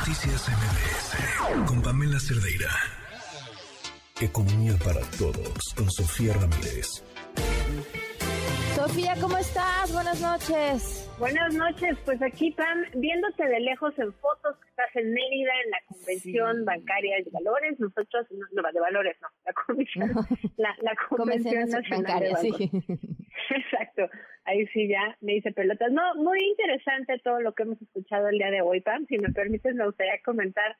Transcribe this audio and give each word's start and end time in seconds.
Noticias 0.00 0.48
MBS 0.48 1.66
con 1.68 1.82
Pamela 1.82 2.18
Cerdeira. 2.18 2.70
Economía 4.18 4.72
para 4.82 5.02
todos 5.18 5.74
con 5.76 5.90
Sofía 5.90 6.32
Ramírez. 6.32 7.04
Sofía, 8.74 9.14
¿cómo 9.20 9.36
estás? 9.36 9.92
Buenas 9.92 10.18
noches. 10.22 11.06
Buenas 11.18 11.52
noches, 11.54 11.98
pues 12.06 12.22
aquí 12.22 12.50
Pam, 12.52 12.78
viéndote 12.94 13.46
de 13.46 13.60
lejos 13.60 13.92
en 13.98 14.10
fotos 14.14 14.56
que 14.62 14.70
estás 14.70 14.88
en 14.94 15.12
Mérida 15.12 15.52
en 15.64 15.70
la 15.70 15.78
Convención 15.86 16.64
Bancaria 16.64 17.16
de 17.22 17.30
Valores, 17.30 17.78
nosotros, 17.78 18.26
no, 18.30 18.62
de 18.72 18.80
Valores 18.80 19.16
no, 19.20 19.28
la 19.44 19.52
Comisión, 19.52 20.12
la, 20.56 20.96
Convención 21.10 21.68
Nacional 21.68 22.20
de 22.20 22.36
Sí. 22.40 22.70
Exacto, 23.56 24.08
ahí 24.44 24.66
sí 24.68 24.88
ya 24.88 25.16
me 25.20 25.34
dice 25.34 25.52
pelotas. 25.52 25.90
No, 25.90 26.14
muy 26.16 26.38
interesante 26.40 27.18
todo 27.18 27.40
lo 27.40 27.52
que 27.52 27.64
hemos 27.64 27.82
escuchado 27.82 28.28
el 28.28 28.38
día 28.38 28.50
de 28.50 28.62
hoy, 28.62 28.80
Pam, 28.80 29.06
si 29.06 29.18
me 29.18 29.30
permites 29.30 29.74
me 29.74 29.86
gustaría 29.86 30.20
comentar 30.24 30.76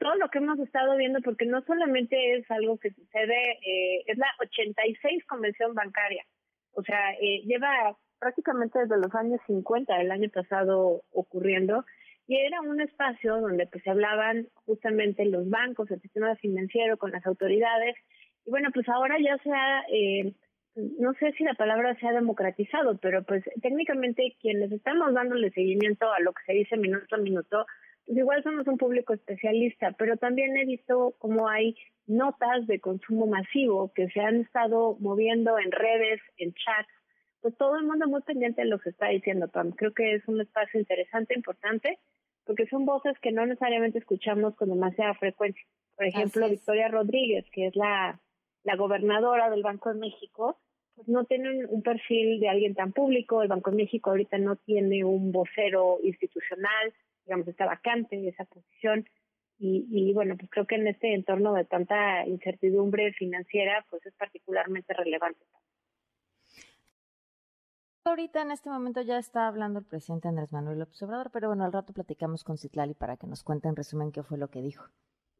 todo 0.00 0.14
lo 0.16 0.28
que 0.30 0.38
hemos 0.38 0.58
estado 0.58 0.96
viendo, 0.96 1.20
porque 1.20 1.46
no 1.46 1.62
solamente 1.62 2.36
es 2.36 2.50
algo 2.50 2.78
que 2.78 2.90
sucede, 2.90 3.58
eh, 3.64 4.02
es 4.06 4.18
la 4.18 4.26
86 4.40 5.24
Convención 5.26 5.74
Bancaria, 5.74 6.24
o 6.72 6.82
sea, 6.82 7.12
eh, 7.20 7.42
lleva 7.44 7.96
prácticamente 8.18 8.78
desde 8.78 8.98
los 8.98 9.14
años 9.14 9.40
50 9.46 9.96
del 9.98 10.10
año 10.10 10.28
pasado 10.30 11.02
ocurriendo 11.12 11.84
y 12.26 12.36
era 12.38 12.60
un 12.60 12.80
espacio 12.80 13.40
donde 13.40 13.66
pues 13.66 13.84
se 13.84 13.90
hablaban 13.90 14.48
justamente 14.64 15.24
los 15.26 15.48
bancos, 15.48 15.90
el 15.90 16.00
sistema 16.00 16.34
financiero 16.36 16.96
con 16.96 17.12
las 17.12 17.24
autoridades. 17.26 17.94
Y 18.44 18.50
bueno 18.50 18.70
pues 18.72 18.88
ahora 18.88 19.16
ya 19.20 19.36
se 19.42 19.50
ha 19.52 19.84
eh, 19.92 20.34
no 20.76 21.14
sé 21.14 21.32
si 21.32 21.44
la 21.44 21.54
palabra 21.54 21.98
se 21.98 22.06
ha 22.06 22.12
democratizado, 22.12 22.98
pero 22.98 23.24
pues 23.24 23.42
técnicamente 23.62 24.36
quienes 24.40 24.70
estamos 24.70 25.14
dándole 25.14 25.50
seguimiento 25.50 26.12
a 26.12 26.20
lo 26.20 26.32
que 26.32 26.42
se 26.44 26.52
dice 26.52 26.76
minuto 26.76 27.14
a 27.14 27.18
minuto, 27.18 27.66
pues 28.04 28.18
igual 28.18 28.42
somos 28.42 28.66
un 28.68 28.76
público 28.76 29.14
especialista, 29.14 29.92
pero 29.92 30.16
también 30.16 30.56
he 30.56 30.66
visto 30.66 31.14
cómo 31.18 31.48
hay 31.48 31.74
notas 32.06 32.66
de 32.66 32.78
consumo 32.78 33.26
masivo 33.26 33.92
que 33.94 34.08
se 34.10 34.20
han 34.20 34.42
estado 34.42 34.96
moviendo 35.00 35.58
en 35.58 35.72
redes, 35.72 36.20
en 36.36 36.52
chats, 36.52 36.88
pues 37.40 37.56
todo 37.56 37.76
el 37.76 37.84
mundo 37.84 38.06
muy 38.06 38.22
pendiente 38.22 38.62
de 38.62 38.68
lo 38.68 38.78
que 38.78 38.90
está 38.90 39.08
diciendo 39.08 39.48
Pam. 39.48 39.72
Creo 39.72 39.92
que 39.92 40.14
es 40.14 40.28
un 40.28 40.40
espacio 40.40 40.78
interesante, 40.78 41.34
importante, 41.34 41.98
porque 42.44 42.66
son 42.66 42.84
voces 42.84 43.18
que 43.20 43.32
no 43.32 43.46
necesariamente 43.46 43.98
escuchamos 43.98 44.54
con 44.56 44.68
demasiada 44.68 45.14
frecuencia. 45.14 45.64
Por 45.96 46.06
ejemplo, 46.06 46.48
Victoria 46.48 46.88
Rodríguez, 46.88 47.46
que 47.50 47.68
es 47.68 47.76
la, 47.76 48.20
la 48.62 48.76
gobernadora 48.76 49.48
del 49.50 49.62
Banco 49.62 49.92
de 49.92 50.00
México, 50.00 50.60
pues 50.96 51.08
no 51.08 51.24
tiene 51.24 51.66
un 51.66 51.82
perfil 51.82 52.40
de 52.40 52.48
alguien 52.48 52.74
tan 52.74 52.92
público. 52.92 53.42
El 53.42 53.48
Banco 53.48 53.70
de 53.70 53.76
México 53.76 54.10
ahorita 54.10 54.38
no 54.38 54.56
tiene 54.56 55.04
un 55.04 55.30
vocero 55.30 55.98
institucional, 56.02 56.94
digamos, 57.24 57.46
está 57.46 57.66
vacante 57.66 58.28
esa 58.28 58.44
posición. 58.46 59.06
Y, 59.58 59.86
y 59.90 60.12
bueno, 60.12 60.36
pues 60.36 60.50
creo 60.50 60.66
que 60.66 60.74
en 60.74 60.88
este 60.88 61.14
entorno 61.14 61.54
de 61.54 61.64
tanta 61.64 62.26
incertidumbre 62.26 63.12
financiera, 63.12 63.84
pues 63.90 64.04
es 64.06 64.14
particularmente 64.14 64.92
relevante. 64.94 65.44
Ahorita 68.04 68.40
en 68.40 68.52
este 68.52 68.70
momento 68.70 69.02
ya 69.02 69.18
está 69.18 69.48
hablando 69.48 69.80
el 69.80 69.84
presidente 69.84 70.28
Andrés 70.28 70.52
Manuel 70.52 70.78
López 70.78 71.02
Obrador, 71.02 71.30
pero 71.32 71.48
bueno, 71.48 71.64
al 71.64 71.72
rato 71.72 71.92
platicamos 71.92 72.44
con 72.44 72.56
Citlali 72.56 72.94
para 72.94 73.16
que 73.16 73.26
nos 73.26 73.42
cuente 73.42 73.68
en 73.68 73.76
resumen 73.76 74.12
qué 74.12 74.22
fue 74.22 74.38
lo 74.38 74.48
que 74.48 74.62
dijo. 74.62 74.84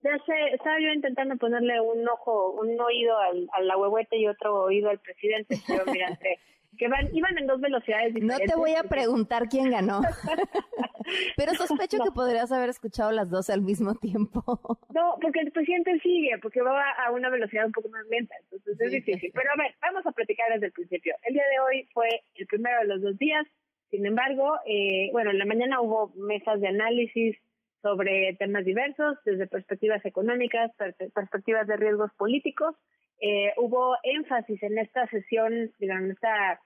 Ya 0.02 0.16
sé, 0.25 0.55
estaba 0.55 0.78
yo 0.78 0.92
intentando 0.92 1.36
ponerle 1.36 1.80
un 1.80 2.06
ojo, 2.08 2.52
un 2.52 2.80
oído 2.80 3.19
al, 3.19 3.48
a 3.52 3.61
la 3.62 3.77
huehuete 3.77 4.16
y 4.16 4.28
otro 4.28 4.64
oído 4.64 4.91
al 4.91 4.98
presidente, 5.00 5.56
pero 5.66 5.84
mira, 5.91 6.19
que 6.77 6.88
van, 6.88 7.08
iban 7.14 7.36
en 7.38 7.47
dos 7.47 7.61
velocidades 7.61 8.14
diferentes. 8.14 8.47
No 8.47 8.53
te 8.53 8.58
voy 8.58 8.75
a 8.75 8.84
preguntar 8.84 9.48
quién 9.48 9.70
ganó, 9.70 10.00
pero 11.36 11.55
sospecho 11.55 11.98
que 12.05 12.11
podrías 12.11 12.53
haber 12.53 12.69
escuchado 12.69 13.11
las 13.12 13.30
dos 13.30 13.50
al 13.50 13.62
mismo 13.62 13.94
tiempo. 13.94 14.42
No, 14.97 15.19
porque 15.20 15.41
el 15.41 15.53
presidente 15.53 15.98
sigue, 16.00 16.38
porque 16.41 16.62
va 16.62 16.83
a 16.92 17.10
una 17.10 17.28
velocidad 17.28 17.66
un 17.66 17.72
poco 17.72 17.91
más 17.91 18.06
lenta, 18.08 18.34
entonces 18.44 18.81
es 18.81 18.92
difícil. 18.92 19.31
Pero 19.34 19.50
a 19.53 19.62
ver, 19.62 19.75
vamos 19.83 20.06
a 20.06 20.12
platicar 20.12 20.50
desde 20.54 20.66
el 20.66 20.72
principio. 20.72 21.15
El 21.25 21.34
día 21.34 21.42
de 21.42 21.60
hoy 21.60 21.88
fue 21.92 22.09
el 22.34 22.47
primero 22.47 22.81
de 22.81 22.87
los 22.87 23.03
dos 23.03 23.19
días, 23.19 23.47
sin 23.91 24.06
embargo, 24.06 24.54
eh, 24.65 25.10
bueno, 25.12 25.32
en 25.32 25.38
la 25.38 25.44
mañana 25.44 25.82
hubo 25.82 26.15
mesas 26.16 26.62
de 26.62 26.69
análisis 26.69 27.37
sobre 27.86 28.34
temas 28.36 28.64
diversos, 28.64 29.16
desde 29.24 29.47
perspectivas 29.47 30.04
económicas, 30.04 30.72
perspectivas 31.14 31.69
de 31.69 31.76
riesgos 31.76 32.10
políticos. 32.19 32.74
Eh, 33.20 33.52
hubo 33.58 33.97
énfasis 34.02 34.60
en 34.64 34.78
esta 34.78 35.06
sesión, 35.06 35.70
digamos, 35.78 36.10
esta 36.10 36.60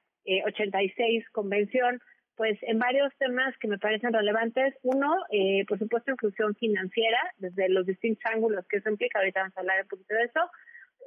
86 0.47 0.99
eh, 0.99 1.27
convención, 1.33 2.01
pues 2.37 2.59
en 2.63 2.79
varios 2.79 3.13
temas 3.19 3.55
que 3.59 3.69
me 3.69 3.77
parecen 3.77 4.15
relevantes. 4.15 4.75
Uno, 4.83 5.15
eh, 5.31 5.67
por 5.69 5.79
supuesto, 5.79 6.11
inclusión 6.11 6.55
financiera, 6.55 7.21
desde 7.37 7.69
los 7.69 7.85
distintos 7.85 8.25
ángulos 8.25 8.67
que 8.67 8.79
eso 8.79 8.89
implica. 8.89 9.19
Ahorita 9.19 9.41
vamos 9.41 9.57
a 9.59 9.61
hablar 9.61 9.83
un 9.83 9.89
poquito 9.89 10.15
de 10.15 10.25
eso. 10.25 10.41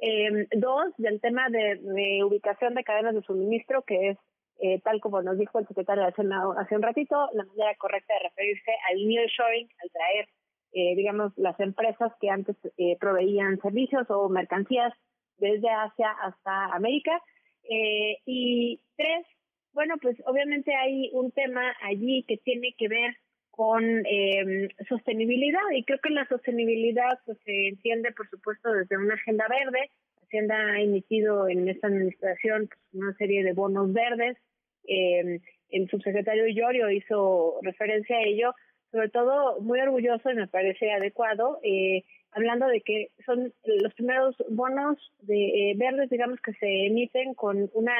Eh, 0.00 0.46
dos, 0.56 0.94
del 0.96 1.20
tema 1.20 1.48
de, 1.48 2.22
ubicación 2.24 2.74
de 2.74 2.84
cadenas 2.84 3.16
de 3.16 3.22
suministro, 3.22 3.82
que 3.82 4.10
es, 4.10 4.18
eh, 4.60 4.80
tal 4.82 5.00
como 5.00 5.22
nos 5.22 5.38
dijo 5.38 5.58
el 5.58 5.66
secretario 5.66 6.02
de 6.02 6.10
Hacienda 6.10 6.42
hace 6.58 6.76
un 6.76 6.82
ratito, 6.82 7.28
la 7.32 7.44
manera 7.44 7.74
correcta 7.76 8.14
de 8.14 8.28
referirse 8.28 8.70
al 8.90 9.06
nearshoring, 9.06 9.68
al 9.82 9.90
traer, 9.90 10.28
eh, 10.72 10.94
digamos, 10.96 11.32
las 11.36 11.58
empresas 11.60 12.12
que 12.20 12.30
antes 12.30 12.56
eh, 12.78 12.96
proveían 12.98 13.60
servicios 13.60 14.08
o 14.10 14.28
mercancías 14.28 14.92
desde 15.38 15.68
Asia 15.68 16.10
hasta 16.22 16.66
América. 16.66 17.20
Eh, 17.68 18.18
y 18.26 18.80
tres, 18.96 19.26
bueno, 19.72 19.94
pues 20.00 20.16
obviamente 20.26 20.74
hay 20.74 21.10
un 21.12 21.32
tema 21.32 21.74
allí 21.82 22.24
que 22.28 22.36
tiene 22.38 22.74
que 22.78 22.88
ver 22.88 23.16
con 23.50 23.84
eh, 24.06 24.68
sostenibilidad 24.88 25.60
y 25.74 25.84
creo 25.84 26.00
que 26.02 26.10
la 26.10 26.26
sostenibilidad 26.26 27.18
pues 27.24 27.38
se 27.44 27.68
entiende 27.68 28.12
por 28.12 28.28
supuesto 28.28 28.70
desde 28.72 28.96
una 28.96 29.14
agenda 29.14 29.46
verde. 29.48 29.90
Hacienda 30.34 30.56
ha 30.56 30.80
emitido 30.80 31.48
en 31.48 31.68
esta 31.68 31.86
administración 31.86 32.66
pues, 32.66 32.80
una 32.92 33.14
serie 33.14 33.44
de 33.44 33.52
bonos 33.52 33.92
verdes. 33.92 34.36
Eh, 34.84 35.38
el 35.70 35.88
subsecretario 35.88 36.48
Llorio 36.48 36.90
hizo 36.90 37.60
referencia 37.62 38.16
a 38.16 38.22
ello, 38.22 38.52
sobre 38.90 39.10
todo 39.10 39.60
muy 39.60 39.78
orgulloso 39.78 40.32
y 40.32 40.34
me 40.34 40.48
parece 40.48 40.90
adecuado, 40.90 41.60
eh, 41.62 42.02
hablando 42.32 42.66
de 42.66 42.80
que 42.80 43.12
son 43.24 43.52
los 43.64 43.94
primeros 43.94 44.34
bonos 44.48 44.98
de 45.20 45.70
eh, 45.70 45.74
verdes, 45.76 46.10
digamos, 46.10 46.40
que 46.40 46.52
se 46.54 46.86
emiten 46.86 47.34
con 47.34 47.70
una 47.72 47.94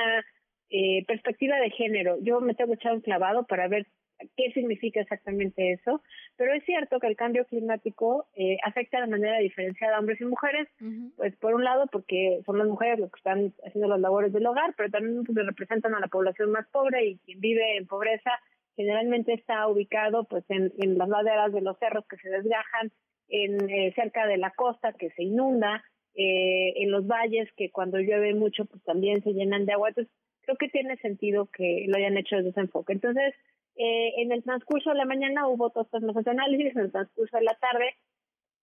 eh, 0.70 1.04
perspectiva 1.06 1.56
de 1.58 1.70
género. 1.70 2.18
Yo 2.20 2.40
me 2.40 2.54
tengo 2.54 2.74
echado 2.74 2.96
un 2.96 3.00
clavado 3.00 3.46
para 3.46 3.68
ver 3.68 3.86
qué 4.36 4.52
significa 4.52 5.00
exactamente 5.00 5.72
eso, 5.72 6.02
pero 6.36 6.52
es 6.54 6.64
cierto 6.64 7.00
que 7.00 7.06
el 7.06 7.16
cambio 7.16 7.44
climático 7.46 8.26
eh, 8.34 8.56
afecta 8.64 9.00
de 9.00 9.06
manera 9.06 9.38
diferenciada 9.38 9.96
a 9.96 10.00
hombres 10.00 10.20
y 10.20 10.24
mujeres, 10.24 10.68
pues 11.16 11.36
por 11.36 11.54
un 11.54 11.64
lado 11.64 11.86
porque 11.90 12.40
son 12.46 12.58
las 12.58 12.68
mujeres 12.68 12.98
los 12.98 13.10
que 13.10 13.18
están 13.18 13.52
haciendo 13.66 13.88
las 13.88 14.00
labores 14.00 14.32
del 14.32 14.46
hogar, 14.46 14.74
pero 14.76 14.90
también 14.90 15.24
porque 15.24 15.42
representan 15.42 15.94
a 15.94 16.00
la 16.00 16.08
población 16.08 16.50
más 16.50 16.66
pobre 16.68 17.06
y 17.06 17.18
quien 17.18 17.40
vive 17.40 17.76
en 17.76 17.86
pobreza 17.86 18.30
generalmente 18.76 19.32
está 19.34 19.66
ubicado 19.68 20.24
pues 20.24 20.44
en, 20.48 20.72
en 20.78 20.98
las 20.98 21.08
laderas 21.08 21.52
de 21.52 21.60
los 21.60 21.78
cerros 21.78 22.06
que 22.08 22.16
se 22.16 22.28
desgajan, 22.28 22.90
en 23.28 23.70
eh, 23.70 23.92
cerca 23.94 24.26
de 24.26 24.36
la 24.36 24.50
costa 24.50 24.92
que 24.92 25.10
se 25.10 25.22
inunda, 25.22 25.82
eh, 26.14 26.74
en 26.76 26.90
los 26.90 27.06
valles 27.06 27.48
que 27.56 27.70
cuando 27.70 27.98
llueve 27.98 28.34
mucho 28.34 28.64
pues 28.66 28.82
también 28.84 29.22
se 29.22 29.32
llenan 29.32 29.66
de 29.66 29.72
agua. 29.72 29.88
Entonces 29.88 30.12
creo 30.42 30.56
que 30.56 30.68
tiene 30.68 30.96
sentido 30.98 31.48
que 31.50 31.86
lo 31.88 31.96
hayan 31.96 32.16
hecho 32.16 32.36
desde 32.36 32.50
ese 32.50 32.60
enfoque. 32.60 32.92
Entonces 32.92 33.34
eh, 33.76 34.12
en 34.18 34.32
el 34.32 34.42
transcurso 34.42 34.90
de 34.90 34.96
la 34.96 35.04
mañana 35.04 35.48
hubo 35.48 35.70
todos 35.70 35.88
de 35.90 36.30
análisis, 36.30 36.76
en 36.76 36.82
el 36.82 36.92
transcurso 36.92 37.36
de 37.36 37.44
la 37.44 37.54
tarde 37.54 37.94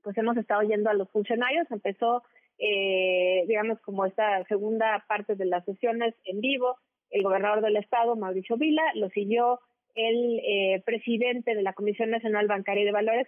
pues 0.04 0.18
hemos 0.18 0.36
estado 0.38 0.62
yendo 0.64 0.90
a 0.90 0.94
los 0.94 1.10
funcionarios, 1.12 1.70
empezó 1.70 2.24
eh, 2.58 3.44
digamos 3.48 3.80
como 3.82 4.06
esta 4.06 4.44
segunda 4.46 5.04
parte 5.08 5.36
de 5.36 5.46
las 5.46 5.66
sesiones 5.66 6.14
en 6.26 6.42
vivo, 6.42 6.78
el 7.10 7.24
gobernador 7.24 7.62
del 7.62 7.78
estado, 7.78 8.16
Mauricio 8.16 8.56
Vila, 8.56 8.84
lo 8.96 9.10
siguió 9.10 9.60
el 9.96 10.40
eh, 10.46 10.82
presidente 10.86 11.56
de 11.56 11.64
la 11.64 11.74
Comisión 11.74 12.12
Nacional 12.12 12.48
Bancaria 12.48 12.84
y 12.84 12.86
de 12.86 12.92
Valores, 12.92 13.28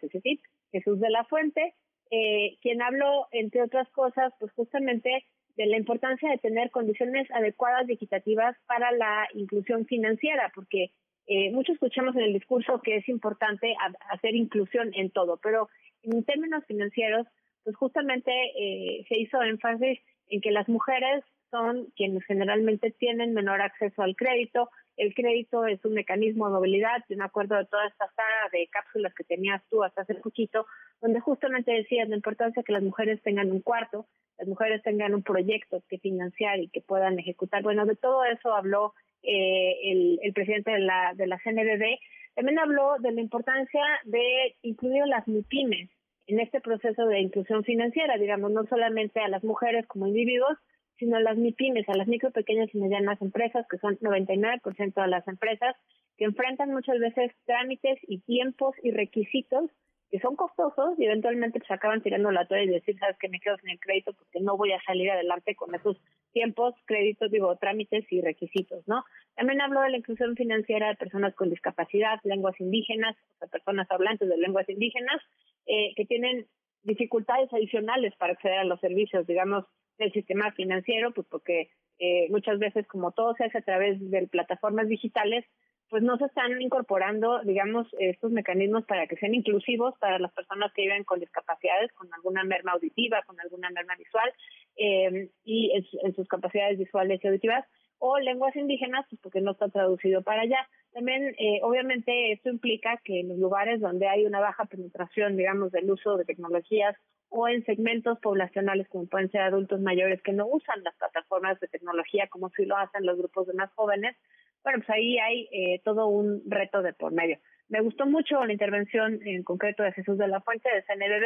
Jesús 0.71 0.99
de 0.99 1.09
la 1.09 1.23
Fuente, 1.25 1.73
eh, 2.11 2.57
quien 2.61 2.81
habló, 2.81 3.27
entre 3.31 3.63
otras 3.63 3.89
cosas, 3.89 4.33
pues 4.39 4.51
justamente 4.53 5.25
de 5.55 5.65
la 5.65 5.77
importancia 5.77 6.29
de 6.29 6.37
tener 6.37 6.69
condiciones 6.69 7.29
adecuadas 7.31 7.89
y 7.89 7.93
equitativas 7.93 8.55
para 8.67 8.91
la 8.91 9.27
inclusión 9.33 9.85
financiera, 9.85 10.51
porque 10.53 10.91
eh, 11.27 11.51
mucho 11.51 11.71
escuchamos 11.71 12.15
en 12.15 12.23
el 12.23 12.33
discurso 12.33 12.81
que 12.81 12.97
es 12.97 13.07
importante 13.07 13.75
hacer 14.09 14.35
inclusión 14.35 14.91
en 14.93 15.09
todo, 15.09 15.39
pero 15.41 15.69
en 16.01 16.23
términos 16.23 16.65
financieros, 16.67 17.27
pues 17.63 17.75
justamente 17.75 18.31
eh, 18.57 19.05
se 19.07 19.17
hizo 19.19 19.41
énfasis 19.41 19.99
en 20.27 20.41
que 20.41 20.51
las 20.51 20.67
mujeres 20.67 21.23
son 21.53 21.85
quienes 21.95 22.25
generalmente 22.25 22.89
tienen 22.89 23.35
menor 23.35 23.61
acceso 23.61 24.01
al 24.01 24.15
crédito, 24.15 24.71
el 24.97 25.13
crédito 25.13 25.67
es 25.67 25.85
un 25.85 25.93
mecanismo 25.93 26.47
de 26.47 26.53
movilidad, 26.55 27.03
yo 27.07 27.15
me 27.15 27.25
acuerdo 27.25 27.55
de 27.57 27.65
toda 27.65 27.85
esta 27.85 28.07
saga 28.07 28.49
de 28.51 28.67
cápsulas 28.71 29.13
que 29.13 29.23
tenías 29.23 29.61
tú 29.69 29.83
hasta 29.83 30.01
hace 30.01 30.15
poquito, 30.15 30.65
donde 30.99 31.19
justamente 31.19 31.71
decías 31.71 32.09
la 32.09 32.15
importancia 32.15 32.61
de 32.61 32.63
que 32.63 32.73
las 32.73 32.81
mujeres 32.81 33.21
tengan 33.21 33.51
un 33.51 33.61
cuarto, 33.61 34.07
las 34.39 34.47
mujeres 34.47 34.81
tengan 34.81 35.13
un 35.13 35.21
proyecto 35.21 35.83
que 35.87 35.99
financiar 35.99 36.59
y 36.59 36.69
que 36.69 36.81
puedan 36.81 37.19
ejecutar. 37.19 37.61
Bueno, 37.61 37.85
de 37.85 37.95
todo 37.97 38.25
eso 38.25 38.55
habló 38.55 38.95
el, 39.21 40.19
el, 40.23 40.33
presidente 40.33 40.71
de 40.71 40.79
la, 40.79 41.13
de 41.15 41.27
la 41.27 41.37
CNBB, 41.37 41.99
también 42.33 42.57
habló 42.57 42.95
de 42.99 43.11
la 43.11 43.21
importancia 43.21 43.83
de 44.05 44.55
incluir 44.63 45.03
a 45.03 45.07
las 45.07 45.27
MIPIMES 45.27 45.91
en 46.25 46.39
este 46.39 46.61
proceso 46.61 47.05
de 47.05 47.19
inclusión 47.19 47.63
financiera, 47.63 48.17
digamos, 48.17 48.51
no 48.51 48.65
solamente 48.65 49.19
a 49.19 49.27
las 49.27 49.43
mujeres 49.43 49.85
como 49.85 50.07
individuos, 50.07 50.57
sino 50.97 51.19
las 51.19 51.37
MIPIMES, 51.37 51.89
a 51.89 51.95
las 51.95 52.07
micro, 52.07 52.31
pequeñas 52.31 52.69
y 52.73 52.77
medianas 52.77 53.21
empresas, 53.21 53.65
que 53.69 53.77
son 53.77 53.97
99% 53.99 55.01
de 55.01 55.07
las 55.07 55.27
empresas, 55.27 55.75
que 56.17 56.25
enfrentan 56.25 56.71
muchas 56.71 56.99
veces 56.99 57.31
trámites 57.45 57.99
y 58.07 58.19
tiempos 58.19 58.75
y 58.83 58.91
requisitos 58.91 59.69
que 60.13 60.19
son 60.19 60.35
costosos 60.35 60.93
y 60.99 61.05
eventualmente 61.05 61.57
se 61.57 61.65
pues, 61.65 61.71
acaban 61.71 62.03
tirando 62.03 62.29
la 62.29 62.45
toalla 62.45 62.65
y 62.65 62.67
decir, 62.67 62.95
sabes 62.99 63.17
que 63.17 63.29
me 63.29 63.39
quedo 63.39 63.57
sin 63.57 63.71
el 63.71 63.79
crédito 63.79 64.13
porque 64.13 64.41
no 64.41 64.55
voy 64.55 64.71
a 64.71 64.79
salir 64.83 65.09
adelante 65.09 65.55
con 65.55 65.73
esos 65.73 65.97
tiempos, 66.31 66.75
créditos, 66.85 67.31
digo, 67.31 67.55
trámites 67.55 68.05
y 68.11 68.21
requisitos, 68.21 68.87
¿no? 68.87 69.03
También 69.35 69.59
habló 69.59 69.81
de 69.81 69.89
la 69.89 69.97
inclusión 69.97 70.35
financiera 70.35 70.89
de 70.89 70.97
personas 70.97 71.33
con 71.33 71.49
discapacidad, 71.49 72.19
lenguas 72.25 72.53
indígenas, 72.59 73.17
o 73.33 73.39
sea, 73.39 73.47
personas 73.47 73.89
hablantes 73.89 74.29
de 74.29 74.37
lenguas 74.37 74.69
indígenas, 74.69 75.19
eh, 75.65 75.95
que 75.95 76.05
tienen 76.05 76.45
dificultades 76.83 77.51
adicionales 77.53 78.13
para 78.17 78.33
acceder 78.33 78.59
a 78.59 78.63
los 78.65 78.79
servicios, 78.79 79.25
digamos, 79.25 79.65
del 79.97 80.11
sistema 80.11 80.51
financiero, 80.51 81.13
pues 81.13 81.27
porque 81.29 81.69
eh, 81.99 82.27
muchas 82.29 82.59
veces, 82.59 82.87
como 82.87 83.11
todo 83.11 83.33
se 83.35 83.45
hace 83.45 83.59
a 83.59 83.63
través 83.63 83.99
de 84.09 84.27
plataformas 84.27 84.87
digitales, 84.87 85.45
pues 85.89 86.01
no 86.01 86.17
se 86.17 86.25
están 86.25 86.59
incorporando, 86.59 87.43
digamos, 87.43 87.87
estos 87.99 88.31
mecanismos 88.31 88.83
para 88.85 89.05
que 89.05 89.15
sean 89.17 89.35
inclusivos 89.35 89.93
para 89.99 90.17
las 90.17 90.33
personas 90.33 90.73
que 90.73 90.81
viven 90.81 91.03
con 91.03 91.19
discapacidades, 91.19 91.93
con 91.93 92.11
alguna 92.13 92.43
merma 92.43 92.71
auditiva, 92.71 93.21
con 93.27 93.39
alguna 93.39 93.69
merma 93.69 93.95
visual 93.95 94.33
eh, 94.75 95.29
y 95.43 95.71
en, 96.01 96.15
sus 96.15 96.27
capacidades 96.27 96.79
visuales 96.79 97.19
y 97.23 97.27
auditivas, 97.27 97.65
o 98.05 98.19
lenguas 98.19 98.53
indígenas, 98.57 99.05
pues 99.09 99.21
porque 99.21 99.39
no 99.39 99.51
está 99.51 99.69
traducido 99.69 100.23
para 100.23 100.41
allá. 100.41 100.67
También, 100.91 101.33
eh, 101.39 101.61
obviamente, 101.63 102.33
esto 102.33 102.49
implica 102.49 102.99
que 103.01 103.21
en 103.21 103.29
los 103.29 103.37
lugares 103.37 103.79
donde 103.79 104.09
hay 104.09 104.25
una 104.25 104.41
baja 104.41 104.65
penetración, 104.65 105.37
digamos, 105.37 105.71
del 105.71 105.89
uso 105.89 106.17
de 106.17 106.25
tecnologías 106.25 106.97
o 107.29 107.47
en 107.47 107.63
segmentos 107.63 108.19
poblacionales 108.19 108.89
como 108.89 109.07
pueden 109.07 109.31
ser 109.31 109.39
adultos 109.39 109.79
mayores 109.79 110.21
que 110.21 110.33
no 110.33 110.45
usan 110.47 110.83
las 110.83 110.93
plataformas 110.95 111.57
de 111.61 111.69
tecnología 111.69 112.27
como 112.27 112.49
si 112.49 112.65
lo 112.65 112.75
hacen 112.75 113.05
los 113.05 113.17
grupos 113.17 113.47
de 113.47 113.53
más 113.53 113.71
jóvenes, 113.71 114.17
bueno, 114.63 114.79
pues 114.79 114.89
ahí 114.89 115.17
hay 115.19 115.47
eh, 115.53 115.81
todo 115.85 116.07
un 116.07 116.43
reto 116.45 116.81
de 116.81 116.91
por 116.91 117.13
medio. 117.13 117.37
Me 117.69 117.79
gustó 117.79 118.05
mucho 118.05 118.43
la 118.43 118.51
intervención 118.51 119.25
en 119.25 119.43
concreto 119.43 119.81
de 119.81 119.93
Jesús 119.93 120.17
de 120.17 120.27
la 120.27 120.41
Fuente 120.41 120.67
de 120.67 120.83
CNBB, 120.83 121.25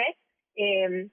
eh, 0.58 1.10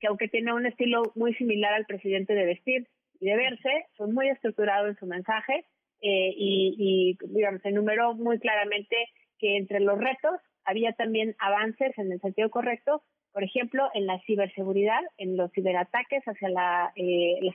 que 0.00 0.06
aunque 0.06 0.28
tiene 0.28 0.54
un 0.54 0.64
estilo 0.64 1.02
muy 1.14 1.34
similar 1.34 1.74
al 1.74 1.84
presidente 1.84 2.32
de 2.32 2.46
vestir 2.46 2.88
y 3.22 3.26
de 3.26 3.36
verse, 3.36 3.86
fue 3.96 4.08
muy 4.08 4.28
estructurado 4.28 4.88
en 4.88 4.96
su 4.96 5.06
mensaje 5.06 5.64
eh, 6.00 6.34
y, 6.36 6.74
y, 6.76 7.26
digamos, 7.32 7.64
enumeró 7.64 8.14
muy 8.14 8.40
claramente 8.40 8.96
que 9.38 9.56
entre 9.56 9.78
los 9.78 9.96
retos 9.96 10.40
había 10.64 10.92
también 10.94 11.36
avances 11.38 11.96
en 11.98 12.10
el 12.10 12.20
sentido 12.20 12.50
correcto, 12.50 13.04
por 13.32 13.44
ejemplo, 13.44 13.88
en 13.94 14.06
la 14.06 14.18
ciberseguridad, 14.26 15.00
en 15.18 15.36
los 15.36 15.52
ciberataques 15.52 16.22
hacia 16.24 16.48
la, 16.50 16.92
eh, 16.96 17.38
las 17.40 17.54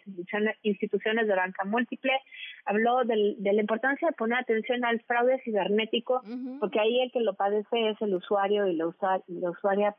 instituciones, 0.63 1.27
de 1.27 1.35
banca 1.35 1.65
múltiple. 1.65 2.13
Habló 2.65 3.03
del, 3.03 3.35
de 3.37 3.53
la 3.53 3.61
importancia 3.61 4.07
de 4.07 4.15
poner 4.15 4.39
atención 4.39 4.83
al 4.85 5.01
fraude 5.01 5.39
cibernético, 5.43 6.23
porque 6.59 6.79
ahí 6.79 7.01
el 7.01 7.11
que 7.11 7.19
lo 7.19 7.35
padece 7.35 7.89
es 7.89 8.01
el 8.01 8.15
usuario 8.15 8.67
y 8.67 8.75
la, 8.75 8.87
usuaria. 8.87 9.95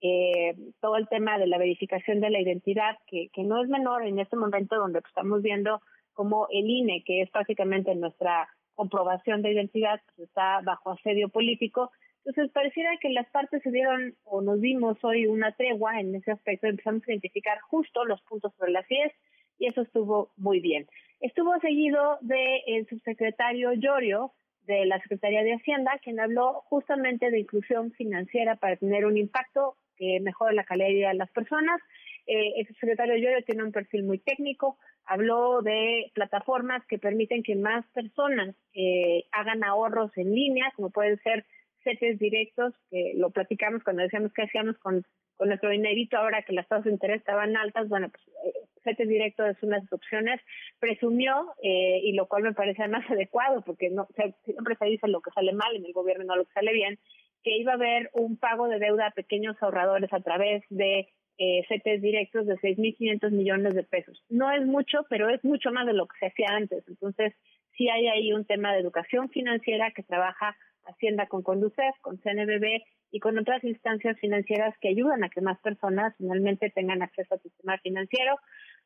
Eh, 0.00 0.54
todo 0.80 0.96
el 0.96 1.08
tema 1.08 1.38
de 1.38 1.46
la 1.46 1.58
verificación 1.58 2.20
de 2.20 2.30
la 2.30 2.40
identidad, 2.40 2.96
que, 3.06 3.28
que 3.32 3.42
no 3.42 3.62
es 3.62 3.68
menor 3.68 4.06
en 4.06 4.18
este 4.18 4.36
momento 4.36 4.76
donde 4.76 5.00
estamos 5.00 5.42
viendo 5.42 5.80
como 6.12 6.46
el 6.50 6.68
INE, 6.68 7.02
que 7.04 7.22
es 7.22 7.30
básicamente 7.32 7.94
nuestra 7.94 8.48
comprobación 8.74 9.42
de 9.42 9.52
identidad, 9.52 10.00
pues 10.14 10.28
está 10.28 10.60
bajo 10.62 10.92
asedio 10.92 11.28
político 11.28 11.90
entonces, 12.28 12.52
pareciera 12.52 12.90
que 13.00 13.08
las 13.08 13.26
partes 13.30 13.62
se 13.62 13.70
dieron 13.70 14.14
o 14.24 14.42
nos 14.42 14.60
dimos 14.60 15.02
hoy 15.02 15.26
una 15.26 15.52
tregua 15.52 15.98
en 15.98 16.14
ese 16.14 16.32
aspecto, 16.32 16.66
empezamos 16.66 17.02
a 17.08 17.10
identificar 17.10 17.58
justo 17.60 18.04
los 18.04 18.20
puntos 18.20 18.52
sobre 18.58 18.72
las 18.72 18.84
IES 18.90 19.12
y 19.58 19.66
eso 19.66 19.80
estuvo 19.80 20.30
muy 20.36 20.60
bien. 20.60 20.86
Estuvo 21.20 21.58
seguido 21.60 22.18
del 22.20 22.60
el 22.66 22.86
subsecretario 22.86 23.72
Llorio 23.72 24.32
de 24.66 24.84
la 24.84 25.00
Secretaría 25.00 25.42
de 25.42 25.54
Hacienda, 25.54 25.98
quien 26.02 26.20
habló 26.20 26.60
justamente 26.66 27.30
de 27.30 27.40
inclusión 27.40 27.92
financiera 27.92 28.56
para 28.56 28.76
tener 28.76 29.06
un 29.06 29.16
impacto 29.16 29.76
que 29.98 30.20
mejore 30.20 30.54
la 30.54 30.64
calidad 30.64 30.88
de 30.88 30.94
vida 30.94 31.08
de 31.08 31.14
las 31.14 31.30
personas. 31.30 31.80
Eh, 32.26 32.52
el 32.56 32.66
subsecretario 32.66 33.16
Llorio 33.16 33.44
tiene 33.44 33.64
un 33.64 33.72
perfil 33.72 34.04
muy 34.04 34.18
técnico, 34.18 34.78
habló 35.04 35.62
de 35.62 36.10
plataformas 36.14 36.84
que 36.86 36.98
permiten 36.98 37.42
que 37.42 37.56
más 37.56 37.86
personas 37.94 38.54
eh, 38.74 39.24
hagan 39.32 39.64
ahorros 39.64 40.16
en 40.16 40.34
línea, 40.34 40.70
como 40.76 40.90
pueden 40.90 41.18
ser 41.22 41.44
CETES 41.84 42.18
directos, 42.18 42.74
que 42.90 43.14
lo 43.16 43.30
platicamos 43.30 43.82
cuando 43.82 44.02
decíamos 44.02 44.32
que 44.32 44.42
hacíamos 44.42 44.76
con, 44.78 45.04
nuestro 45.40 45.70
dinerito 45.70 46.16
ahora 46.16 46.42
que 46.42 46.52
las 46.52 46.66
tasas 46.66 46.86
de 46.86 46.90
interés 46.90 47.18
estaban 47.20 47.56
altas, 47.56 47.88
bueno, 47.88 48.08
pues 48.10 48.22
eh, 48.44 48.58
CETES 48.84 49.08
directo 49.08 49.46
es 49.46 49.62
una 49.62 49.76
de 49.76 49.82
las 49.82 49.92
opciones, 49.92 50.40
presumió, 50.80 51.54
eh, 51.62 52.00
y 52.02 52.12
lo 52.12 52.26
cual 52.26 52.42
me 52.42 52.54
parece 52.54 52.86
más 52.88 53.08
adecuado, 53.10 53.62
porque 53.62 53.88
no 53.88 54.08
siempre 54.44 54.76
se 54.76 54.84
dice 54.86 55.08
lo 55.08 55.20
que 55.20 55.30
sale 55.30 55.52
mal 55.52 55.74
en 55.76 55.86
el 55.86 55.92
gobierno, 55.92 56.24
no 56.24 56.36
lo 56.36 56.44
que 56.44 56.52
sale 56.52 56.72
bien, 56.72 56.98
que 57.42 57.56
iba 57.56 57.72
a 57.72 57.76
haber 57.76 58.10
un 58.12 58.36
pago 58.36 58.68
de 58.68 58.78
deuda 58.78 59.08
a 59.08 59.12
pequeños 59.12 59.56
ahorradores 59.60 60.12
a 60.12 60.20
través 60.20 60.62
de 60.70 61.08
eh, 61.38 61.98
directos 62.00 62.46
de 62.46 62.56
6.500 62.56 63.30
millones 63.30 63.74
de 63.74 63.84
pesos. 63.84 64.22
No 64.28 64.50
es 64.50 64.66
mucho, 64.66 65.06
pero 65.08 65.28
es 65.28 65.42
mucho 65.44 65.70
más 65.70 65.86
de 65.86 65.92
lo 65.92 66.06
que 66.06 66.18
se 66.18 66.26
hacía 66.26 66.48
antes. 66.50 66.84
Entonces, 66.88 67.32
sí 67.76 67.88
hay 67.88 68.08
ahí 68.08 68.32
un 68.32 68.44
tema 68.44 68.72
de 68.72 68.80
educación 68.80 69.30
financiera 69.30 69.92
que 69.92 70.02
trabaja 70.02 70.56
Hacienda 70.84 71.26
con 71.26 71.42
Conducef, 71.42 71.94
con 72.00 72.18
CNBB 72.18 72.82
y 73.10 73.20
con 73.20 73.38
otras 73.38 73.62
instancias 73.64 74.18
financieras 74.18 74.74
que 74.80 74.88
ayudan 74.88 75.22
a 75.22 75.28
que 75.28 75.40
más 75.40 75.58
personas 75.60 76.14
finalmente 76.16 76.70
tengan 76.70 77.02
acceso 77.02 77.34
al 77.34 77.42
sistema 77.42 77.78
financiero. 77.78 78.38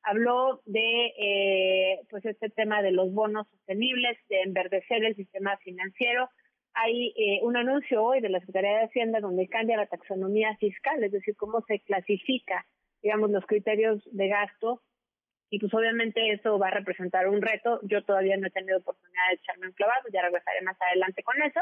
Habló 0.02 0.62
de 0.66 1.12
eh, 1.18 2.00
pues 2.10 2.24
este 2.24 2.50
tema 2.50 2.82
de 2.82 2.92
los 2.92 3.12
bonos 3.12 3.46
sostenibles, 3.48 4.18
de 4.28 4.42
enverdecer 4.42 5.04
el 5.04 5.16
sistema 5.16 5.56
financiero. 5.58 6.28
Hay 6.74 7.14
eh, 7.16 7.40
un 7.42 7.56
anuncio 7.56 8.02
hoy 8.02 8.20
de 8.20 8.30
la 8.30 8.40
Secretaría 8.40 8.78
de 8.78 8.84
Hacienda 8.84 9.20
donde 9.20 9.48
cambia 9.48 9.76
la 9.76 9.86
taxonomía 9.86 10.56
fiscal, 10.56 11.02
es 11.04 11.12
decir, 11.12 11.36
cómo 11.36 11.62
se 11.66 11.80
clasifica, 11.80 12.66
digamos, 13.02 13.30
los 13.30 13.44
criterios 13.46 14.02
de 14.10 14.28
gasto 14.28 14.82
y 15.52 15.58
pues 15.58 15.72
obviamente 15.74 16.32
eso 16.32 16.58
va 16.58 16.68
a 16.68 16.78
representar 16.78 17.28
un 17.28 17.42
reto. 17.42 17.78
Yo 17.82 18.02
todavía 18.02 18.38
no 18.38 18.46
he 18.46 18.50
tenido 18.50 18.78
oportunidad 18.78 19.28
de 19.28 19.34
echarme 19.34 19.66
un 19.66 19.74
clavado, 19.74 20.08
ya 20.10 20.22
regresaré 20.22 20.62
más 20.62 20.80
adelante 20.80 21.22
con 21.22 21.42
eso. 21.42 21.60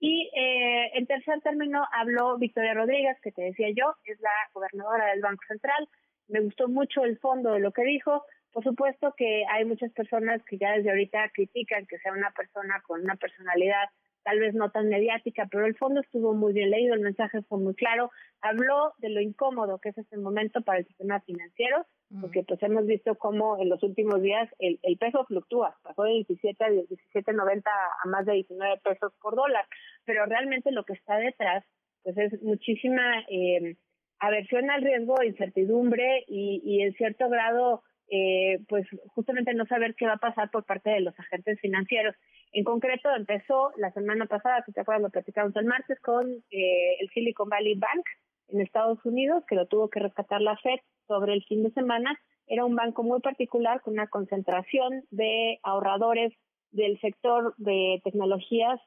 Y 0.00 0.30
eh, 0.34 0.90
en 0.94 1.06
tercer 1.06 1.42
término 1.42 1.86
habló 1.92 2.38
Victoria 2.38 2.72
Rodríguez, 2.72 3.18
que 3.22 3.32
te 3.32 3.42
decía 3.42 3.68
yo, 3.76 3.94
es 4.06 4.18
la 4.20 4.30
gobernadora 4.54 5.08
del 5.08 5.20
Banco 5.20 5.42
Central. 5.48 5.86
Me 6.28 6.40
gustó 6.40 6.68
mucho 6.68 7.04
el 7.04 7.18
fondo 7.18 7.52
de 7.52 7.60
lo 7.60 7.72
que 7.72 7.84
dijo. 7.84 8.24
Por 8.52 8.64
supuesto 8.64 9.12
que 9.18 9.44
hay 9.50 9.66
muchas 9.66 9.92
personas 9.92 10.42
que 10.44 10.56
ya 10.56 10.72
desde 10.72 10.88
ahorita 10.88 11.28
critican 11.34 11.84
que 11.84 11.98
sea 11.98 12.12
una 12.12 12.30
persona 12.30 12.82
con 12.86 13.02
una 13.02 13.16
personalidad 13.16 13.90
tal 14.26 14.40
vez 14.40 14.54
no 14.54 14.72
tan 14.72 14.88
mediática, 14.88 15.46
pero 15.48 15.66
el 15.66 15.76
fondo 15.76 16.00
estuvo 16.00 16.34
muy 16.34 16.52
bien 16.52 16.70
leído, 16.70 16.94
el 16.94 17.00
mensaje 17.00 17.42
fue 17.42 17.60
muy 17.60 17.76
claro, 17.76 18.10
habló 18.40 18.92
de 18.98 19.08
lo 19.08 19.20
incómodo 19.20 19.78
que 19.78 19.90
es 19.90 19.98
este 19.98 20.18
momento 20.18 20.62
para 20.62 20.80
el 20.80 20.86
sistema 20.86 21.20
financiero, 21.20 21.86
porque 22.20 22.42
pues 22.42 22.60
hemos 22.64 22.86
visto 22.86 23.14
cómo 23.14 23.62
en 23.62 23.68
los 23.68 23.80
últimos 23.84 24.20
días 24.20 24.48
el, 24.58 24.80
el 24.82 24.98
peso 24.98 25.24
fluctúa, 25.26 25.76
pasó 25.84 26.02
de 26.02 26.24
17 26.26 26.64
a 26.64 26.68
17.90 26.70 27.62
a 27.66 28.08
más 28.08 28.26
de 28.26 28.32
19 28.32 28.80
pesos 28.82 29.12
por 29.22 29.36
dólar, 29.36 29.64
pero 30.04 30.26
realmente 30.26 30.72
lo 30.72 30.82
que 30.82 30.94
está 30.94 31.18
detrás 31.18 31.64
pues 32.02 32.18
es 32.18 32.42
muchísima 32.42 33.20
eh, 33.28 33.76
aversión 34.18 34.70
al 34.70 34.82
riesgo, 34.82 35.22
incertidumbre 35.22 36.24
y, 36.26 36.60
y 36.64 36.82
en 36.82 36.94
cierto 36.94 37.28
grado 37.28 37.84
eh, 38.08 38.60
pues 38.68 38.86
justamente 39.08 39.52
no 39.54 39.66
saber 39.66 39.94
qué 39.96 40.06
va 40.06 40.14
a 40.14 40.18
pasar 40.18 40.50
por 40.50 40.64
parte 40.64 40.90
de 40.90 41.00
los 41.00 41.18
agentes 41.18 41.60
financieros. 41.60 42.14
En 42.52 42.64
concreto, 42.64 43.08
empezó 43.14 43.72
la 43.76 43.92
semana 43.92 44.26
pasada, 44.26 44.62
si 44.64 44.72
te 44.72 44.80
acuerdas, 44.80 45.02
lo 45.02 45.10
platicamos 45.10 45.54
el 45.56 45.66
martes, 45.66 46.00
con 46.00 46.30
eh, 46.50 46.96
el 47.00 47.08
Silicon 47.10 47.48
Valley 47.48 47.74
Bank 47.74 48.04
en 48.48 48.60
Estados 48.60 49.04
Unidos, 49.04 49.44
que 49.48 49.56
lo 49.56 49.66
tuvo 49.66 49.88
que 49.88 50.00
rescatar 50.00 50.40
la 50.40 50.56
Fed 50.58 50.78
sobre 51.06 51.34
el 51.34 51.44
fin 51.44 51.62
de 51.62 51.70
semana. 51.72 52.18
Era 52.46 52.64
un 52.64 52.76
banco 52.76 53.02
muy 53.02 53.20
particular 53.20 53.80
con 53.82 53.94
una 53.94 54.06
concentración 54.06 55.04
de 55.10 55.58
ahorradores 55.62 56.32
del 56.70 56.98
sector 57.00 57.54
de 57.58 58.00
tecnologías 58.04 58.80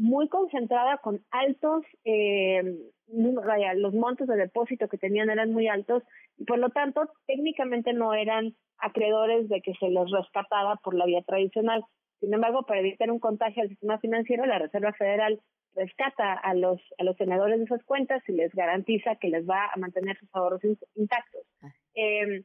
muy 0.00 0.28
concentrada 0.28 0.96
con 0.96 1.20
altos, 1.30 1.84
eh, 2.04 2.62
los 3.76 3.92
montos 3.92 4.26
de 4.28 4.36
depósito 4.36 4.88
que 4.88 4.96
tenían 4.96 5.28
eran 5.28 5.52
muy 5.52 5.68
altos 5.68 6.02
y 6.38 6.44
por 6.44 6.58
lo 6.58 6.70
tanto 6.70 7.02
técnicamente 7.26 7.92
no 7.92 8.14
eran 8.14 8.54
acreedores 8.78 9.48
de 9.50 9.60
que 9.60 9.74
se 9.74 9.90
les 9.90 10.10
rescatara 10.10 10.76
por 10.76 10.94
la 10.94 11.04
vía 11.04 11.22
tradicional. 11.22 11.84
Sin 12.20 12.32
embargo, 12.34 12.64
para 12.64 12.80
evitar 12.80 13.10
un 13.10 13.18
contagio 13.18 13.62
al 13.62 13.68
sistema 13.68 13.98
financiero, 13.98 14.46
la 14.46 14.58
Reserva 14.58 14.92
Federal 14.92 15.40
rescata 15.74 16.34
a 16.34 16.54
los 16.54 16.80
a 16.98 17.04
los 17.04 17.16
tenedores 17.16 17.58
de 17.58 17.64
esas 17.64 17.82
cuentas 17.84 18.22
y 18.28 18.32
les 18.32 18.52
garantiza 18.54 19.16
que 19.16 19.28
les 19.28 19.48
va 19.48 19.70
a 19.72 19.78
mantener 19.78 20.18
sus 20.18 20.28
ahorros 20.34 20.60
intactos. 20.94 21.42
Ah. 21.62 21.72
Eh, 21.94 22.44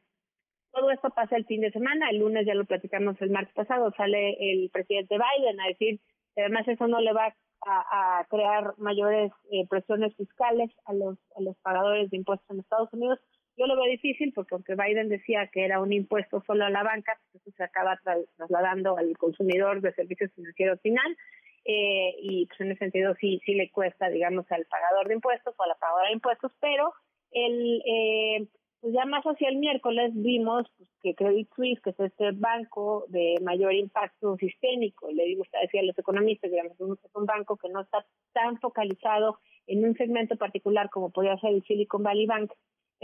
Todo 0.72 0.91
esto 0.91 1.10
pasa 1.10 1.36
el 1.38 1.46
fin 1.46 1.62
de 1.62 1.72
semana, 1.72 2.10
el 2.10 2.20
lunes 2.20 2.46
ya 2.46 2.53
lo 2.53 2.65
platicamos 2.65 3.20
el 3.22 3.32
martes 3.32 3.53
pasado, 3.53 3.94
sale 3.96 4.36
el 4.39 4.70
presidente 4.72 5.15
Biden 5.17 5.60
a 5.60 5.67
decir 5.67 6.00
que 6.36 6.41
además 6.41 6.67
eso 6.67 6.88
no 6.88 7.00
le 7.00 7.13
va 7.13 7.34
a, 7.65 8.25
crear 8.29 8.74
mayores 8.77 9.32
eh, 9.51 9.65
presiones 9.67 10.15
fiscales 10.15 10.70
a 10.86 10.94
los, 10.94 11.17
a 11.36 11.41
los 11.41 11.58
pagadores 11.58 12.12
de 12.12 12.17
impuestos 12.17 12.48
en 12.51 12.60
Estados 12.60 12.94
Unidos. 12.94 13.20
Yo 13.57 13.67
lo 13.67 13.75
veo 13.75 13.85
difícil 13.85 14.33
porque 14.33 14.55
aunque 14.55 14.75
Biden 14.75 15.09
decía 15.09 15.47
que 15.47 15.63
era 15.63 15.79
un 15.79 15.93
impuesto 15.93 16.43
solo 16.45 16.65
a 16.65 16.69
la 16.69 16.83
banca, 16.83 17.17
pues 17.31 17.41
eso 17.41 17.55
se 17.55 17.63
acaba 17.63 18.00
trasladando 18.38 18.97
al 18.97 19.17
consumidor 19.17 19.81
de 19.81 19.93
servicios 19.93 20.31
financieros 20.33 20.81
final 20.81 21.17
eh, 21.63 22.15
y 22.21 22.45
pues 22.47 22.62
en 22.62 22.71
ese 22.71 22.79
sentido 22.79 23.15
sí 23.19 23.41
sí 23.45 23.55
le 23.55 23.71
cuesta, 23.71 24.09
digamos, 24.09 24.45
al 24.51 24.65
pagador 24.65 25.07
de 25.07 25.15
impuestos 25.15 25.55
o 25.57 25.63
a 25.63 25.67
la 25.67 25.75
pagadora 25.75 26.07
de 26.07 26.13
impuestos, 26.13 26.51
pero 26.59 26.93
el 27.31 27.81
eh, 27.85 28.47
pues 28.85 28.93
ya 28.93 29.05
más 29.05 29.24
hacia 29.24 29.50
el 29.50 29.57
miércoles 29.57 30.12
vimos 30.13 30.67
pues, 30.77 30.88
que 31.01 31.15
Credit 31.15 31.50
Suisse, 31.55 31.81
que 31.81 31.89
es 31.89 32.00
este 32.00 32.31
banco 32.33 33.05
de 33.07 33.35
mayor 33.41 33.74
impacto 33.74 34.38
sistémico, 34.38 35.09
le 35.12 35.24
digo, 35.25 35.41
usted 35.41 35.57
decía 35.62 35.81
a 35.81 35.85
los 35.85 35.97
economistas, 35.97 36.51
digamos, 36.51 36.74
es 36.74 37.15
un 37.15 37.25
banco 37.25 37.57
que 37.57 37.69
no 37.69 37.81
está 37.81 38.05
tan 38.33 38.59
focalizado 38.59 39.39
en 39.65 39.85
un 39.85 39.95
segmento 39.95 40.35
particular 40.35 40.91
como 40.91 41.09
podría 41.09 41.35
ser 41.38 41.55
el 41.55 41.63
Silicon 41.63 42.03
Valley 42.03 42.27
Bank, 42.27 42.51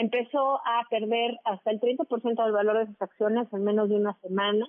empezó 0.02 0.60
a 0.66 0.84
perder 0.90 1.38
hasta 1.46 1.70
el 1.70 1.80
30% 1.80 2.44
del 2.44 2.52
valor 2.52 2.80
de 2.80 2.88
sus 2.88 3.02
acciones 3.02 3.48
en 3.54 3.64
menos 3.64 3.88
de 3.88 3.96
una 3.96 4.18
semana 4.22 4.68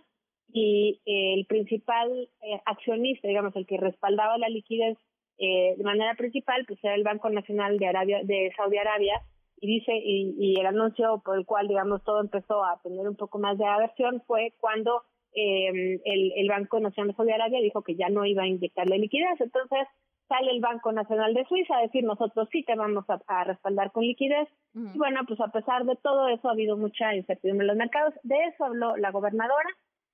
y 0.53 1.01
eh, 1.07 1.35
el 1.35 1.47
principal 1.47 2.29
eh, 2.43 2.61
accionista, 2.67 3.27
digamos, 3.27 3.57
el 3.57 3.67
que 3.67 3.79
respaldaba 3.79 4.37
la 4.37 4.51
liquidez 4.51 4.99
eh, 5.39 5.75
de 5.79 5.85
manera 5.85 6.15
principal, 6.17 6.67
pues 6.67 6.79
era 6.85 6.95
el 6.95 7.03
Banco 7.03 7.31
Nacional 7.31 7.79
de 7.79 7.87
Arabia, 7.87 8.21
de 8.23 8.53
Saudi 8.55 8.77
Arabia, 8.77 9.23
y 9.59 9.79
dice, 9.79 9.93
y, 9.95 10.61
el 10.61 10.67
anuncio 10.67 11.23
por 11.25 11.39
el 11.39 11.47
cual, 11.47 11.67
digamos, 11.67 12.05
todo 12.05 12.21
empezó 12.21 12.63
a 12.65 12.81
tener 12.83 13.09
un 13.09 13.17
poco 13.17 13.39
más 13.39 13.57
de 13.57 13.65
aversión 13.65 14.23
fue 14.27 14.53
cuando 14.59 15.03
el, 15.33 16.01
el 16.05 16.49
Banco 16.49 16.79
Nacional 16.81 17.13
de 17.13 17.17
Saudi 17.17 17.31
Arabia 17.31 17.61
dijo 17.61 17.83
que 17.83 17.95
ya 17.95 18.11
no 18.11 18.27
iba 18.27 18.43
a 18.43 18.49
inyectarle 18.49 18.99
liquidez. 18.99 19.41
Entonces, 19.41 19.87
sale 20.29 20.51
el 20.51 20.61
Banco 20.61 20.93
Nacional 20.93 21.35
de 21.35 21.45
Suiza 21.45 21.77
a 21.77 21.83
decir 21.83 22.05
nosotros 22.05 22.49
sí 22.51 22.63
te 22.65 22.75
vamos 22.75 23.05
a, 23.09 23.45
respaldar 23.45 23.93
con 23.93 24.05
liquidez. 24.05 24.49
Y 24.75 24.99
bueno, 24.99 25.21
pues 25.27 25.41
a 25.41 25.49
pesar 25.49 25.85
de 25.85 25.97
todo 25.97 26.29
eso 26.29 26.49
ha 26.49 26.53
habido 26.53 26.77
mucha 26.77 27.15
incertidumbre 27.15 27.65
en 27.65 27.69
los 27.69 27.77
mercados. 27.77 28.15
De 28.23 28.37
eso 28.45 28.65
habló 28.65 28.97
la 28.97 29.11
gobernadora 29.11 29.69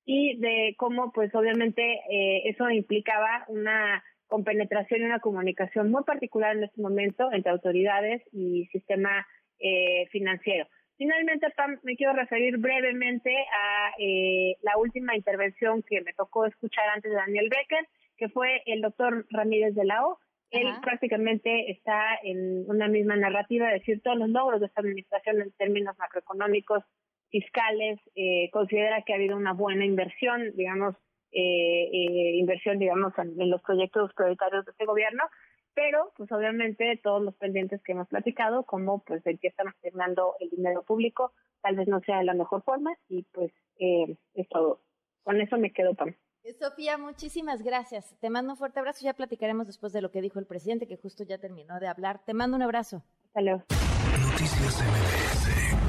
y 0.04 0.38
de 0.38 0.74
cómo 0.78 1.12
pues 1.12 1.34
obviamente 1.34 1.82
eh, 2.10 2.48
eso 2.48 2.68
implicaba 2.70 3.44
una 3.48 4.02
compenetración 4.26 5.00
y 5.02 5.04
una 5.04 5.20
comunicación 5.20 5.90
muy 5.90 6.04
particular 6.04 6.56
en 6.56 6.64
este 6.64 6.80
momento 6.80 7.30
entre 7.32 7.52
autoridades 7.52 8.22
y 8.32 8.66
sistema 8.66 9.26
eh, 9.58 10.06
financiero. 10.10 10.66
Finalmente, 10.98 11.48
Pam, 11.56 11.78
me 11.84 11.96
quiero 11.96 12.12
referir 12.12 12.58
brevemente 12.58 13.30
a 13.30 13.92
eh, 13.98 14.56
la 14.62 14.76
última 14.78 15.14
intervención 15.14 15.82
que 15.82 16.00
me 16.00 16.12
tocó 16.12 16.44
escuchar 16.44 16.88
antes 16.88 17.10
de 17.10 17.16
Daniel 17.16 17.48
Becker, 17.48 17.88
que 18.18 18.28
fue 18.28 18.62
el 18.66 18.82
doctor 18.82 19.26
Ramírez 19.30 19.74
de 19.74 19.84
la 19.84 20.06
O. 20.06 20.18
Él 20.50 20.66
prácticamente 20.82 21.70
está 21.70 22.16
en 22.22 22.68
una 22.70 22.88
misma 22.88 23.16
narrativa, 23.16 23.68
decir 23.68 24.00
todos 24.02 24.16
los 24.16 24.30
logros 24.30 24.60
de 24.60 24.66
esta 24.66 24.80
administración 24.80 25.42
en 25.42 25.52
términos 25.52 25.96
macroeconómicos, 25.98 26.82
fiscales, 27.30 28.00
eh, 28.14 28.48
considera 28.50 29.02
que 29.02 29.12
ha 29.12 29.16
habido 29.16 29.36
una 29.36 29.52
buena 29.52 29.84
inversión, 29.84 30.56
digamos, 30.56 30.96
eh, 31.30 31.90
eh, 31.92 32.36
inversión, 32.36 32.78
digamos, 32.78 33.12
en, 33.18 33.50
los 33.50 33.60
proyectos 33.60 34.12
prioritarios 34.14 34.64
de 34.64 34.70
este 34.70 34.86
gobierno, 34.86 35.24
pero 35.74 36.10
pues 36.16 36.32
obviamente 36.32 36.98
todos 37.02 37.22
los 37.22 37.36
pendientes 37.36 37.82
que 37.82 37.92
hemos 37.92 38.08
platicado, 38.08 38.64
como 38.64 39.04
pues 39.04 39.24
el 39.26 39.38
que 39.38 39.48
están 39.48 39.68
asignando 39.68 40.36
el 40.40 40.48
dinero 40.48 40.82
público, 40.84 41.32
tal 41.60 41.76
vez 41.76 41.86
no 41.86 42.00
sea 42.00 42.18
de 42.18 42.24
la 42.24 42.34
mejor 42.34 42.62
forma 42.62 42.96
y 43.08 43.24
pues 43.24 43.52
eh, 43.78 44.16
es 44.34 44.48
todo. 44.48 44.80
Con 45.22 45.40
eso 45.40 45.58
me 45.58 45.70
quedo, 45.70 45.94
Pam. 45.94 46.14
Sofía, 46.54 46.96
muchísimas 46.98 47.62
gracias. 47.62 48.14
Te 48.20 48.30
mando 48.30 48.52
un 48.52 48.56
fuerte 48.56 48.78
abrazo. 48.78 49.00
Ya 49.04 49.14
platicaremos 49.14 49.66
después 49.66 49.92
de 49.92 50.00
lo 50.00 50.10
que 50.10 50.20
dijo 50.20 50.38
el 50.38 50.46
presidente, 50.46 50.86
que 50.86 50.96
justo 50.96 51.24
ya 51.24 51.38
terminó 51.38 51.78
de 51.80 51.88
hablar. 51.88 52.20
Te 52.24 52.34
mando 52.34 52.56
un 52.56 52.62
abrazo. 52.62 53.02
Hasta 53.26 53.40
luego. 53.42 53.64
Noticias 54.20 54.82
MBS 54.82 55.87